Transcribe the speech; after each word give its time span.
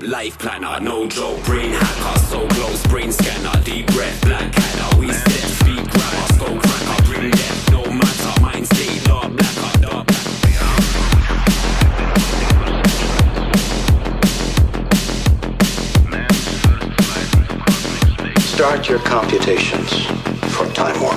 Life 0.00 0.38
planner, 0.38 0.78
no 0.80 1.06
joke. 1.08 1.42
Brain 1.44 1.70
hacker, 1.72 2.18
so 2.20 2.46
close. 2.48 2.86
Brain 2.86 3.10
scanner, 3.10 3.62
deep 3.64 3.86
breath, 3.88 4.20
black 4.22 4.52
canner. 4.52 4.98
We 5.00 5.10
step, 5.10 5.32
speak 5.32 5.90
grammar, 5.90 6.60
cracker. 6.60 7.02
Bring 7.04 7.30
death, 7.30 7.70
no 7.72 7.82
matter. 7.90 8.40
Mind 8.42 8.66
state, 8.66 9.02
dark 9.04 9.32
blacker, 9.32 9.78
dark 9.80 10.06
blacker. 10.06 10.80
Start 18.40 18.88
your 18.88 18.98
computations 19.00 20.06
for 20.54 20.66
Time 20.74 21.00
Warp. 21.00 21.16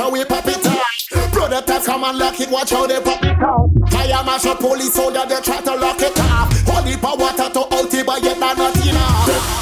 how 0.00 0.10
we 0.10 0.24
pop 0.24 0.46
it 0.46 0.66
out. 0.66 1.32
Brother 1.32 1.60
taps 1.60 1.86
come 1.86 2.04
and 2.04 2.18
lock 2.18 2.40
it, 2.40 2.50
watch 2.50 2.70
how 2.70 2.86
they 2.86 3.00
pop 3.00 3.22
it 3.22 3.38
out. 3.38 3.70
I 3.92 4.06
am 4.06 4.28
a 4.28 4.40
shot 4.40 4.58
police 4.58 4.94
soldier, 4.94 5.24
they 5.28 5.40
try 5.40 5.60
to 5.60 5.74
lock 5.76 6.00
it 6.00 6.18
up. 6.18 6.52
Holy 6.66 6.96
power 6.96 7.16
water 7.16 7.50
to 7.52 7.60
out 7.74 7.94
it, 7.94 8.06
but 8.06 8.22
yet 8.22 8.38
not 8.38 8.56
enough. 8.86 9.60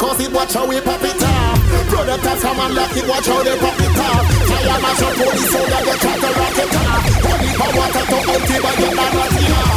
Cause 0.00 0.18
it 0.18 0.32
watch 0.32 0.54
how 0.54 0.66
we 0.66 0.80
pop 0.80 1.02
it 1.04 1.22
off 1.22 1.90
Brother 1.90 2.16
that's 2.16 2.42
a 2.42 2.54
man 2.56 2.72
it 2.72 3.06
watch 3.06 3.26
how 3.26 3.42
they 3.42 3.54
pop 3.58 3.76
it 3.76 3.98
off 4.00 4.24
Fire 4.48 4.80
mash 4.80 5.02
up 5.02 5.20
all 5.20 5.36
so 5.36 5.60
soda 5.60 5.78
go 5.84 5.92
try 6.00 6.16
to 6.16 6.30
rock 6.40 6.56
it 6.56 6.74
off 6.74 7.04
Holy 7.20 7.52
power 7.60 7.88
to 7.92 8.16
empty 8.32 8.56
but 8.62 8.78
you're 8.80 8.94
not 8.94 9.69